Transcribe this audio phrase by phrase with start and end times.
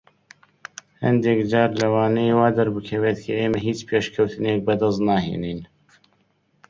[1.03, 5.61] هەندێک جار لەوانەیە وا دەربکەوێت کە ئێمە هیچ پێشکەوتنێک بەدەست ناهێنین.